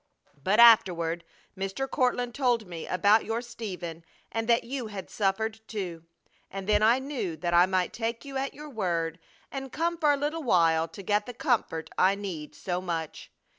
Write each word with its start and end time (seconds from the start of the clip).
But 0.43 0.59
afterward 0.59 1.23
Mr. 1.55 1.87
Courtland 1.87 2.33
told 2.33 2.65
me 2.65 2.87
about 2.87 3.23
your 3.23 3.39
Stephen 3.39 4.03
and 4.31 4.47
that 4.47 4.63
you 4.63 4.87
had 4.87 5.11
suffered, 5.11 5.59
too! 5.67 6.05
And 6.49 6.67
then 6.67 6.81
I 6.81 6.97
knew 6.97 7.37
that 7.37 7.53
I 7.53 7.67
might 7.67 7.93
take 7.93 8.25
you 8.25 8.35
at 8.35 8.55
your 8.55 8.67
word 8.67 9.19
and 9.51 9.71
come 9.71 9.99
for 9.99 10.11
a 10.11 10.17
little 10.17 10.41
while 10.41 10.87
to 10.87 11.03
get 11.03 11.27
the 11.27 11.35
comfort 11.35 11.91
I 11.99 12.15
need 12.15 12.55
so 12.55 12.81
much! 12.81 13.29